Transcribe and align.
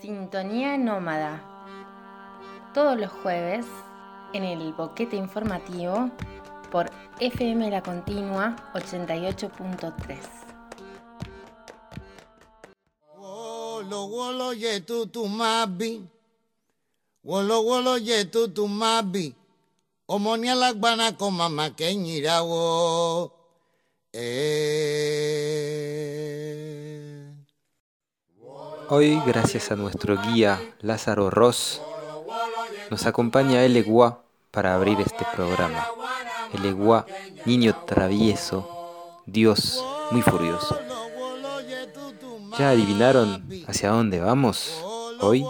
Sintonía 0.00 0.76
Nómada. 0.76 1.42
Todos 2.74 2.98
los 2.98 3.10
jueves 3.10 3.64
en 4.32 4.44
el 4.44 4.72
boquete 4.72 5.16
informativo 5.16 6.10
por 6.70 6.90
FM 7.20 7.70
La 7.70 7.82
Continua 7.82 8.56
88.3. 8.74 10.18
Wolo 13.16 14.06
wolo 14.06 14.52
yetu 14.52 15.06
tumabi. 15.06 16.04
Wolo 17.22 17.60
wolo 17.62 17.98
yetu 17.98 18.48
tumabi. 18.48 19.34
Omoni 20.06 20.48
alagbana 20.50 21.16
con 21.16 21.34
mamá 21.34 21.74
que 21.76 21.94
ñirawo. 21.94 23.32
Eh. 24.12 25.54
Hoy, 28.88 29.20
gracias 29.26 29.70
a 29.70 29.76
nuestro 29.76 30.20
guía 30.20 30.60
Lázaro 30.80 31.30
Ross, 31.30 31.80
nos 32.90 33.06
acompaña 33.06 33.64
El 33.64 33.76
Eguá 33.76 34.22
para 34.50 34.74
abrir 34.74 35.00
este 35.00 35.24
programa. 35.34 35.86
El 36.52 36.66
Eguá, 36.66 37.06
niño 37.46 37.74
travieso, 37.86 39.22
Dios 39.26 39.82
muy 40.10 40.22
furioso. 40.22 40.78
¿Ya 42.58 42.70
adivinaron 42.70 43.48
hacia 43.66 43.90
dónde 43.90 44.20
vamos 44.20 44.82
hoy? 45.20 45.44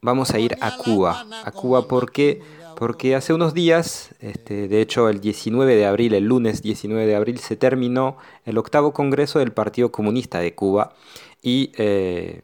Vamos 0.00 0.30
a 0.30 0.38
ir 0.38 0.56
a 0.60 0.76
Cuba. 0.76 1.26
A 1.44 1.50
Cuba 1.50 1.88
porque, 1.88 2.40
porque 2.78 3.16
hace 3.16 3.34
unos 3.34 3.54
días, 3.54 4.14
este, 4.20 4.68
de 4.68 4.80
hecho 4.80 5.08
el 5.08 5.20
19 5.20 5.74
de 5.74 5.84
abril, 5.84 6.14
el 6.14 6.26
lunes 6.26 6.62
19 6.62 7.06
de 7.06 7.16
abril, 7.16 7.40
se 7.40 7.56
terminó 7.56 8.18
el 8.44 8.56
octavo 8.56 8.92
Congreso 8.92 9.40
del 9.40 9.50
Partido 9.50 9.90
Comunista 9.90 10.38
de 10.38 10.54
Cuba 10.54 10.94
y 11.42 11.72
eh, 11.76 12.42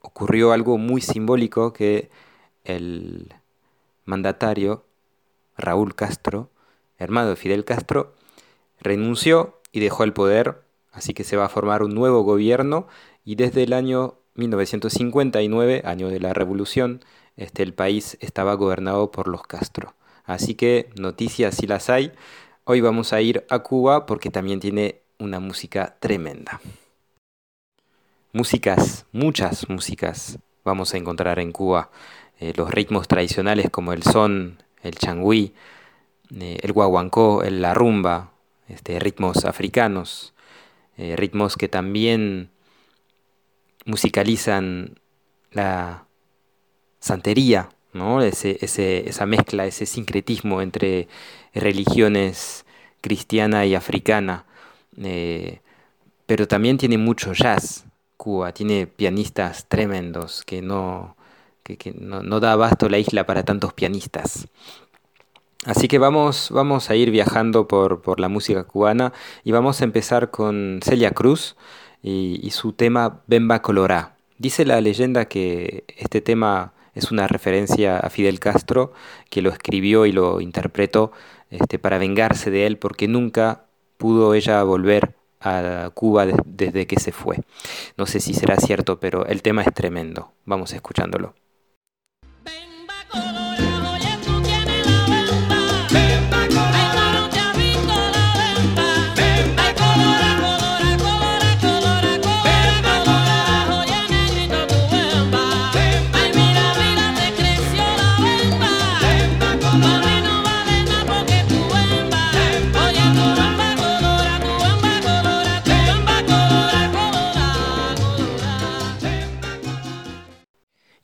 ocurrió 0.00 0.50
algo 0.50 0.78
muy 0.78 1.00
simbólico 1.00 1.72
que 1.72 2.10
el 2.64 3.32
mandatario 4.04 4.84
Raúl 5.56 5.94
Castro, 5.94 6.50
hermano 6.98 7.30
de 7.30 7.36
Fidel 7.36 7.64
Castro, 7.64 8.14
renunció 8.80 9.60
y 9.70 9.78
dejó 9.78 10.02
el 10.02 10.12
poder, 10.12 10.60
así 10.90 11.14
que 11.14 11.22
se 11.22 11.36
va 11.36 11.44
a 11.44 11.48
formar 11.48 11.84
un 11.84 11.94
nuevo 11.94 12.22
gobierno 12.22 12.88
y 13.24 13.36
desde 13.36 13.62
el 13.62 13.74
año 13.74 14.16
1959, 14.34 15.82
año 15.84 16.08
de 16.08 16.18
la 16.18 16.32
revolución, 16.32 17.04
este, 17.36 17.62
el 17.62 17.74
país 17.74 18.16
estaba 18.20 18.54
gobernado 18.54 19.10
por 19.10 19.28
los 19.28 19.42
Castro. 19.42 19.94
Así 20.24 20.54
que 20.54 20.90
noticias 20.96 21.56
si 21.56 21.66
las 21.66 21.90
hay. 21.90 22.12
Hoy 22.64 22.80
vamos 22.80 23.12
a 23.12 23.20
ir 23.20 23.44
a 23.50 23.60
Cuba 23.60 24.06
porque 24.06 24.30
también 24.30 24.60
tiene 24.60 25.00
una 25.18 25.40
música 25.40 25.96
tremenda. 26.00 26.60
Músicas, 28.32 29.06
muchas 29.12 29.68
músicas 29.68 30.38
vamos 30.64 30.94
a 30.94 30.96
encontrar 30.96 31.38
en 31.38 31.52
Cuba. 31.52 31.90
Eh, 32.38 32.52
los 32.56 32.70
ritmos 32.70 33.08
tradicionales 33.08 33.70
como 33.70 33.92
el 33.92 34.02
son, 34.02 34.62
el 34.82 34.94
changüí, 34.96 35.54
eh, 36.40 36.58
el 36.62 36.72
guaguancó, 36.72 37.42
el 37.42 37.60
la 37.60 37.74
rumba, 37.74 38.32
este, 38.68 38.98
ritmos 38.98 39.44
africanos, 39.44 40.34
eh, 40.96 41.14
ritmos 41.16 41.56
que 41.56 41.68
también 41.68 42.50
musicalizan 43.84 44.98
la 45.50 46.06
santería, 47.02 47.68
¿no? 47.92 48.22
Ese, 48.22 48.58
esa 48.62 49.26
mezcla, 49.26 49.66
ese 49.66 49.86
sincretismo 49.86 50.62
entre 50.62 51.08
religiones 51.52 52.64
cristiana 53.00 53.66
y 53.66 53.74
africana. 53.74 54.46
Eh, 54.96 55.60
pero 56.26 56.46
también 56.46 56.78
tiene 56.78 56.96
mucho 56.96 57.32
jazz. 57.32 57.84
Cuba 58.16 58.52
tiene 58.52 58.86
pianistas 58.86 59.66
tremendos 59.68 60.44
que 60.44 60.62
no, 60.62 61.16
que, 61.64 61.76
que 61.76 61.92
no 61.92 62.38
da 62.38 62.52
abasto 62.52 62.88
la 62.88 62.98
isla 62.98 63.26
para 63.26 63.42
tantos 63.42 63.72
pianistas. 63.72 64.46
Así 65.64 65.88
que 65.88 65.98
vamos, 65.98 66.50
vamos 66.52 66.88
a 66.88 66.94
ir 66.94 67.10
viajando 67.10 67.66
por, 67.66 68.00
por 68.00 68.20
la 68.20 68.28
música 68.28 68.64
cubana 68.64 69.12
y 69.42 69.50
vamos 69.50 69.80
a 69.80 69.84
empezar 69.84 70.30
con 70.30 70.78
Celia 70.84 71.10
Cruz 71.10 71.56
y, 72.00 72.40
y 72.42 72.50
su 72.50 72.72
tema 72.72 73.22
Bemba 73.26 73.60
Colorá. 73.60 74.16
Dice 74.38 74.64
la 74.64 74.80
leyenda 74.80 75.26
que 75.26 75.84
este 75.96 76.20
tema 76.20 76.72
es 76.94 77.10
una 77.10 77.26
referencia 77.28 77.98
a 77.98 78.10
Fidel 78.10 78.40
Castro, 78.40 78.92
que 79.30 79.42
lo 79.42 79.50
escribió 79.50 80.06
y 80.06 80.12
lo 80.12 80.40
interpretó 80.40 81.12
este, 81.50 81.78
para 81.78 81.98
vengarse 81.98 82.50
de 82.50 82.66
él 82.66 82.78
porque 82.78 83.08
nunca 83.08 83.64
pudo 83.98 84.34
ella 84.34 84.62
volver 84.62 85.14
a 85.40 85.90
Cuba 85.94 86.26
de- 86.26 86.34
desde 86.46 86.86
que 86.86 87.00
se 87.00 87.12
fue. 87.12 87.38
No 87.96 88.06
sé 88.06 88.20
si 88.20 88.34
será 88.34 88.56
cierto, 88.56 89.00
pero 89.00 89.26
el 89.26 89.42
tema 89.42 89.62
es 89.62 89.72
tremendo. 89.74 90.32
Vamos 90.44 90.72
escuchándolo. 90.72 91.34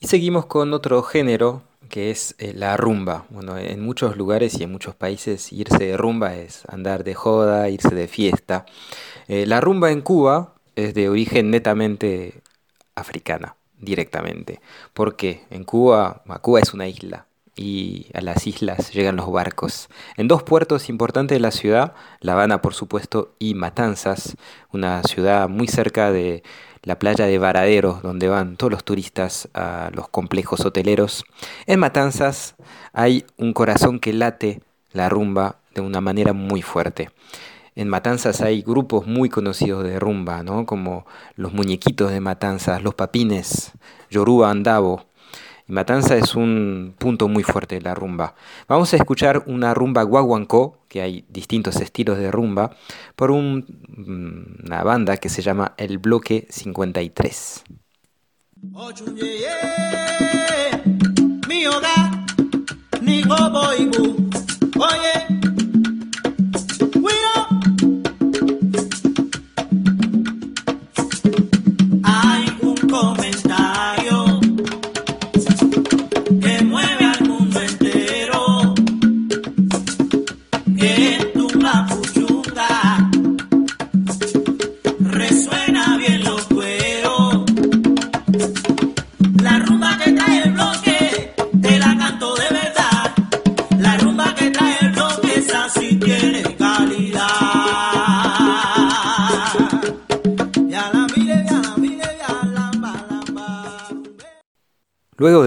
Seguimos 0.08 0.46
con 0.46 0.72
otro 0.72 1.02
género 1.02 1.60
que 1.90 2.10
es 2.10 2.34
eh, 2.38 2.54
la 2.54 2.78
rumba. 2.78 3.26
Bueno, 3.28 3.58
en 3.58 3.82
muchos 3.82 4.16
lugares 4.16 4.58
y 4.58 4.62
en 4.62 4.72
muchos 4.72 4.94
países 4.94 5.52
irse 5.52 5.84
de 5.84 5.96
rumba 5.98 6.34
es 6.34 6.62
andar 6.66 7.04
de 7.04 7.14
joda, 7.14 7.68
irse 7.68 7.94
de 7.94 8.08
fiesta. 8.08 8.64
Eh, 9.28 9.44
la 9.44 9.60
rumba 9.60 9.90
en 9.90 10.00
Cuba 10.00 10.54
es 10.76 10.94
de 10.94 11.10
origen 11.10 11.50
netamente 11.50 12.40
africana, 12.94 13.56
directamente. 13.78 14.62
Porque 14.94 15.42
en 15.50 15.64
Cuba, 15.64 16.22
Cuba 16.40 16.60
es 16.60 16.72
una 16.72 16.88
isla 16.88 17.26
y 17.58 18.06
a 18.14 18.20
las 18.20 18.46
islas 18.46 18.92
llegan 18.92 19.16
los 19.16 19.30
barcos. 19.30 19.88
En 20.16 20.28
dos 20.28 20.44
puertos 20.44 20.88
importantes 20.88 21.34
de 21.34 21.40
la 21.40 21.50
ciudad, 21.50 21.94
La 22.20 22.32
Habana 22.32 22.62
por 22.62 22.72
supuesto 22.72 23.34
y 23.38 23.54
Matanzas, 23.54 24.36
una 24.72 25.02
ciudad 25.02 25.48
muy 25.48 25.66
cerca 25.66 26.12
de 26.12 26.44
la 26.84 26.98
playa 26.98 27.26
de 27.26 27.38
Varadero, 27.38 27.98
donde 28.02 28.28
van 28.28 28.56
todos 28.56 28.70
los 28.70 28.84
turistas 28.84 29.48
a 29.54 29.90
los 29.92 30.08
complejos 30.08 30.64
hoteleros. 30.64 31.24
En 31.66 31.80
Matanzas 31.80 32.54
hay 32.92 33.26
un 33.36 33.52
corazón 33.52 33.98
que 33.98 34.12
late 34.12 34.62
la 34.92 35.08
rumba 35.08 35.56
de 35.74 35.80
una 35.80 36.00
manera 36.00 36.32
muy 36.32 36.62
fuerte. 36.62 37.10
En 37.74 37.88
Matanzas 37.88 38.40
hay 38.40 38.62
grupos 38.62 39.06
muy 39.06 39.28
conocidos 39.28 39.84
de 39.84 39.98
rumba, 39.98 40.42
¿no? 40.42 40.64
como 40.66 41.06
los 41.34 41.52
muñequitos 41.52 42.10
de 42.10 42.20
Matanzas, 42.20 42.82
los 42.82 42.94
papines, 42.94 43.72
Yoruba 44.10 44.50
Andabo. 44.50 45.06
Matanza 45.68 46.16
es 46.16 46.34
un 46.34 46.94
punto 46.98 47.28
muy 47.28 47.42
fuerte 47.42 47.74
de 47.74 47.82
la 47.82 47.94
rumba. 47.94 48.34
Vamos 48.68 48.92
a 48.94 48.96
escuchar 48.96 49.44
una 49.46 49.74
rumba 49.74 50.02
guaguancó, 50.02 50.78
que 50.88 51.02
hay 51.02 51.26
distintos 51.28 51.76
estilos 51.76 52.16
de 52.16 52.30
rumba, 52.30 52.74
por 53.14 53.30
mm, 53.32 53.64
una 54.64 54.82
banda 54.82 55.18
que 55.18 55.28
se 55.28 55.42
llama 55.42 55.74
El 55.76 55.98
Bloque 55.98 56.46
53. 56.48 57.64
Ochuyeye, 58.72 59.48
mi 61.46 61.66
hogar, 61.66 62.24
ni 63.02 63.22
boibu. 63.22 64.30
Oye, 64.78 65.37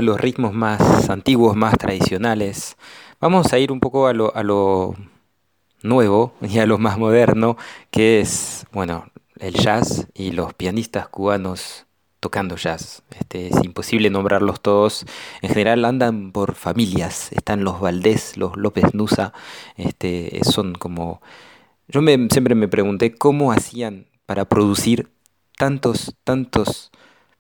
los 0.02 0.20
ritmos 0.20 0.54
más 0.54 1.10
antiguos, 1.10 1.56
más 1.56 1.78
tradicionales, 1.78 2.78
vamos 3.20 3.54
a 3.54 3.60
ir 3.60 3.72
un 3.72 3.80
poco 3.80 4.08
a 4.08 4.14
lo, 4.14 4.36
a 4.36 4.44
lo 4.44 4.96
nuevo 5.84 6.34
y 6.42 6.60
a 6.60 6.66
lo 6.66 6.78
más 6.78 6.98
moderno, 6.98 7.58
que 7.90 8.22
es, 8.22 8.66
bueno, 8.72 9.06
el 9.40 9.56
jazz 9.56 10.08
y 10.14 10.32
los 10.32 10.54
pianistas 10.54 11.08
cubanos 11.08 11.86
tocando 12.20 12.56
jazz. 12.56 13.02
Este, 13.20 13.48
es 13.48 13.64
imposible 13.64 14.10
nombrarlos 14.10 14.62
todos. 14.62 15.06
En 15.42 15.50
general 15.50 15.84
andan 15.84 16.32
por 16.32 16.56
familias. 16.56 17.32
Están 17.34 17.64
los 17.64 17.82
Valdés, 17.82 18.38
los 18.38 18.56
López 18.56 18.94
Nusa. 18.94 19.34
Este, 19.76 20.40
son 20.44 20.76
como... 20.76 21.22
Yo 21.88 22.02
me, 22.02 22.28
siempre 22.32 22.56
me 22.56 22.68
pregunté 22.68 23.16
cómo 23.16 23.52
hacían 23.52 24.08
para 24.26 24.46
producir 24.46 25.12
tantos, 25.58 26.16
tantos 26.24 26.92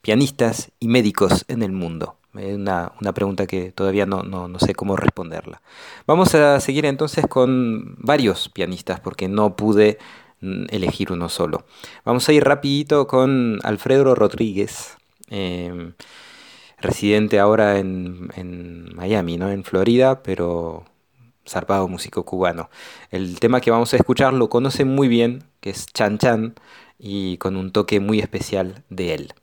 pianistas 0.01 0.71
y 0.79 0.87
médicos 0.87 1.45
en 1.47 1.61
el 1.63 1.71
mundo. 1.71 2.17
Una, 2.33 2.93
una 3.01 3.13
pregunta 3.13 3.45
que 3.45 3.71
todavía 3.71 4.05
no, 4.05 4.23
no, 4.23 4.47
no 4.47 4.59
sé 4.59 4.73
cómo 4.73 4.95
responderla. 4.95 5.61
Vamos 6.07 6.33
a 6.33 6.59
seguir 6.61 6.85
entonces 6.85 7.25
con 7.27 7.95
varios 7.99 8.47
pianistas 8.49 9.01
porque 9.01 9.27
no 9.27 9.55
pude 9.57 9.97
mm, 10.39 10.65
elegir 10.69 11.11
uno 11.11 11.27
solo. 11.27 11.65
Vamos 12.05 12.27
a 12.29 12.33
ir 12.33 12.43
rapidito 12.43 13.05
con 13.07 13.59
Alfredo 13.63 14.15
Rodríguez, 14.15 14.97
eh, 15.29 15.93
residente 16.79 17.39
ahora 17.39 17.79
en, 17.79 18.29
en 18.35 18.95
Miami, 18.95 19.37
¿no? 19.37 19.49
en 19.49 19.63
Florida, 19.63 20.23
pero 20.23 20.85
zarpado 21.47 21.87
músico 21.87 22.23
cubano. 22.23 22.69
El 23.09 23.39
tema 23.39 23.61
que 23.61 23.71
vamos 23.71 23.93
a 23.93 23.97
escuchar 23.97 24.33
lo 24.33 24.49
conoce 24.49 24.85
muy 24.85 25.07
bien, 25.07 25.43
que 25.59 25.71
es 25.71 25.87
Chan 25.87 26.17
Chan, 26.17 26.55
y 26.97 27.37
con 27.37 27.55
un 27.57 27.71
toque 27.71 27.99
muy 27.99 28.19
especial 28.19 28.83
de 28.89 29.13
él. 29.15 29.33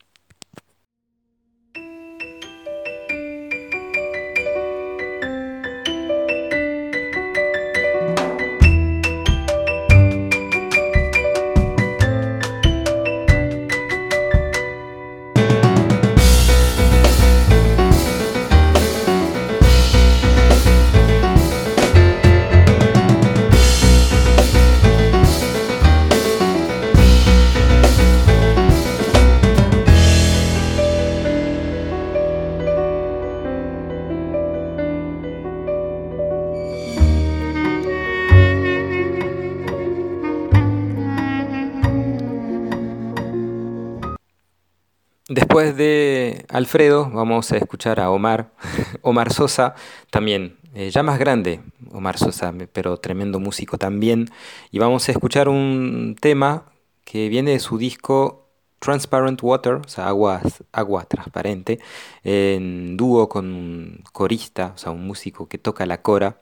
Después 45.58 45.76
de 45.76 46.46
Alfredo 46.50 47.10
vamos 47.10 47.50
a 47.50 47.56
escuchar 47.56 47.98
a 47.98 48.12
Omar, 48.12 48.52
Omar 49.02 49.32
Sosa, 49.32 49.74
también 50.08 50.56
eh, 50.72 50.88
ya 50.90 51.02
más 51.02 51.18
grande, 51.18 51.62
Omar 51.90 52.16
Sosa, 52.16 52.54
pero 52.72 52.98
tremendo 52.98 53.40
músico 53.40 53.76
también. 53.76 54.30
Y 54.70 54.78
vamos 54.78 55.08
a 55.08 55.10
escuchar 55.10 55.48
un 55.48 56.14
tema 56.20 56.66
que 57.04 57.28
viene 57.28 57.50
de 57.50 57.58
su 57.58 57.76
disco 57.76 58.46
Transparent 58.78 59.42
Water, 59.42 59.72
o 59.84 59.88
sea, 59.88 60.06
agua, 60.06 61.04
transparente, 61.08 61.80
en 62.22 62.96
dúo 62.96 63.28
con 63.28 63.52
un 63.52 64.04
corista, 64.12 64.74
o 64.76 64.78
sea, 64.78 64.92
un 64.92 65.04
músico 65.08 65.48
que 65.48 65.58
toca 65.58 65.86
la 65.86 66.02
cora 66.02 66.40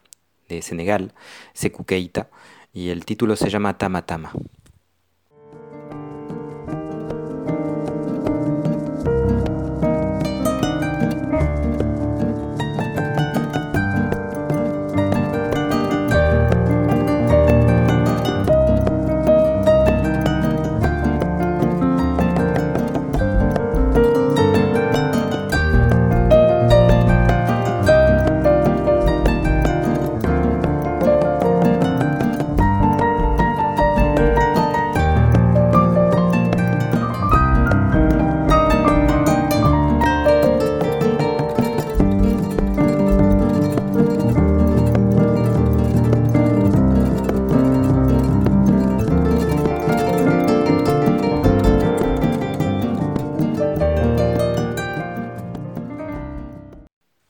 de 0.50 0.60
Senegal, 0.60 1.14
Sekou 1.54 1.86
Keita, 1.86 2.28
y 2.74 2.90
el 2.90 3.06
título 3.06 3.34
se 3.34 3.48
llama 3.48 3.78
Tama 3.78 4.04
Tama. 4.04 4.32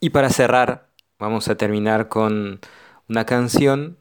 Y 0.07 0.11
para 0.11 0.31
cerrar, 0.31 0.93
vamos 1.19 1.49
a 1.49 1.57
terminar 1.57 2.09
con 2.09 2.61
una 3.09 3.27
canción 3.27 3.99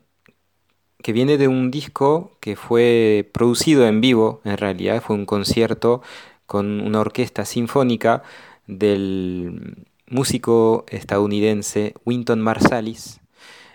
que 1.02 1.14
viene 1.14 1.40
de 1.40 1.48
un 1.48 1.72
disco 1.72 2.38
que 2.42 2.56
fue 2.56 3.28
producido 3.34 3.88
en 3.88 4.02
vivo, 4.02 4.40
en 4.44 4.56
realidad. 4.56 5.02
Fue 5.02 5.16
un 5.16 5.26
concierto 5.26 6.04
con 6.46 6.80
una 6.80 7.00
orquesta 7.00 7.44
sinfónica 7.44 8.22
del 8.68 9.88
músico 10.08 10.86
estadounidense 10.90 11.96
Winton 12.06 12.40
Marsalis, 12.40 13.20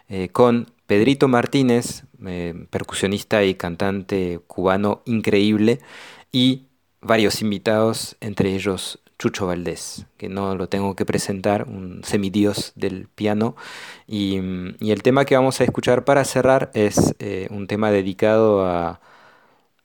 eh, 0.08 0.28
con 0.28 0.70
Pedrito 0.86 1.26
Martínez, 1.26 2.04
eh, 2.24 2.64
percusionista 2.70 3.42
y 3.42 3.56
cantante 3.56 4.38
cubano 4.46 5.02
increíble, 5.04 5.80
y 6.30 6.68
varios 7.00 7.42
invitados, 7.42 8.16
entre 8.20 8.54
ellos 8.54 9.00
Chucho 9.20 9.46
Valdés, 9.46 10.06
que 10.16 10.30
no 10.30 10.54
lo 10.56 10.68
tengo 10.68 10.96
que 10.96 11.04
presentar, 11.04 11.68
un 11.68 12.02
semidios 12.04 12.72
del 12.74 13.06
piano. 13.08 13.54
Y, 14.06 14.40
mm, 14.40 14.76
el 14.80 15.02
tema 15.02 15.26
que 15.26 15.36
vamos 15.36 15.60
a 15.60 15.64
escuchar 15.64 16.04
para 16.04 16.24
cerrar 16.24 16.70
es 16.74 17.14
eh, 17.18 17.46
un 17.50 17.66
tema 17.66 17.90
dedicado 17.90 18.66
a, 18.66 19.00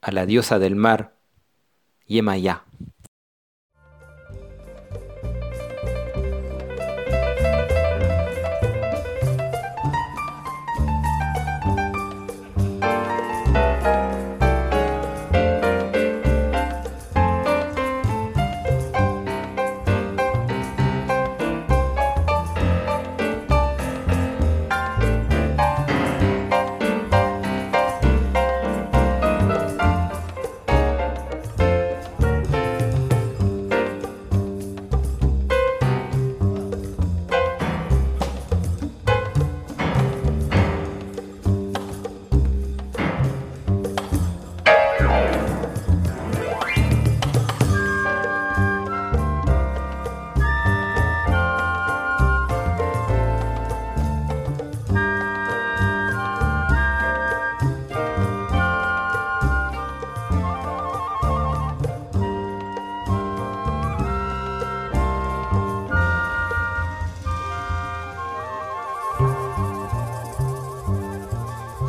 a 0.02 0.12
la 0.12 0.26
diosa 0.26 0.60
del 0.60 0.76
mar, 0.76 1.16
Yemayá. 2.08 2.65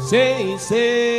sem 0.06 0.56
ser. 0.56 1.15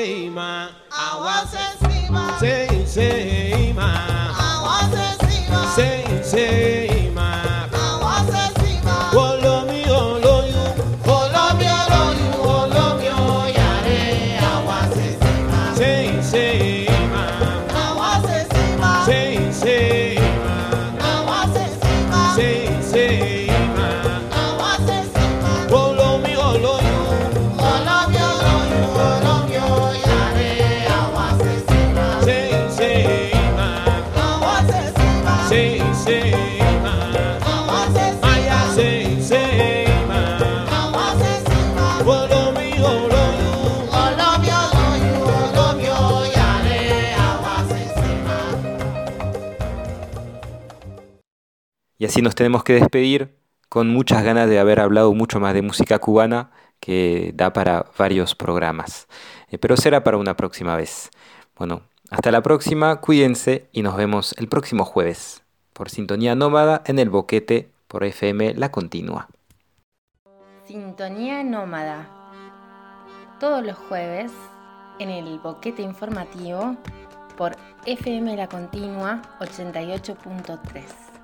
Así 52.07 52.21
nos 52.21 52.35
tenemos 52.35 52.63
que 52.63 52.73
despedir 52.73 53.37
con 53.69 53.89
muchas 53.89 54.23
ganas 54.23 54.49
de 54.49 54.59
haber 54.59 54.79
hablado 54.79 55.13
mucho 55.13 55.39
más 55.39 55.53
de 55.53 55.61
música 55.61 55.99
cubana 55.99 56.51
que 56.79 57.31
da 57.35 57.53
para 57.53 57.85
varios 57.97 58.35
programas. 58.35 59.07
Eh, 59.49 59.57
pero 59.57 59.77
será 59.77 60.03
para 60.03 60.17
una 60.17 60.35
próxima 60.35 60.75
vez. 60.75 61.09
Bueno, 61.57 61.81
hasta 62.09 62.31
la 62.31 62.41
próxima, 62.41 63.01
cuídense 63.01 63.67
y 63.71 63.81
nos 63.81 63.97
vemos 63.97 64.33
el 64.37 64.47
próximo 64.47 64.85
jueves 64.85 65.43
por 65.73 65.89
Sintonía 65.89 66.35
Nómada 66.35 66.81
en 66.85 66.99
el 66.99 67.09
Boquete 67.09 67.71
por 67.87 68.03
FM 68.03 68.53
La 68.55 68.71
Continua. 68.71 69.27
Sintonía 70.65 71.43
Nómada. 71.43 72.09
Todos 73.39 73.65
los 73.65 73.77
jueves 73.77 74.31
en 74.99 75.09
el 75.09 75.39
boquete 75.39 75.81
informativo 75.81 76.75
por 77.37 77.55
FM 77.85 78.35
La 78.35 78.47
Continua 78.47 79.21
88.3. 79.39 81.16